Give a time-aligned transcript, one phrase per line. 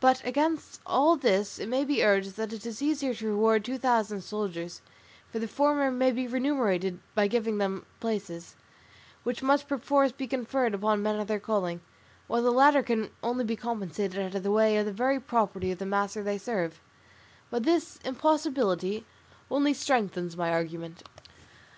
[0.00, 3.76] But against all this it may be urged that it is easier to reward two
[3.76, 4.80] thousand soldiers,
[5.30, 8.56] for the former may be remunerated by giving them places,
[9.24, 11.82] which must perforce be conferred upon men of their calling,
[12.28, 16.22] while the latter can only be recompensed out of the very property of the master
[16.22, 16.80] they serve;
[17.50, 19.04] but this impossibility
[19.50, 21.02] only strengthens my argument.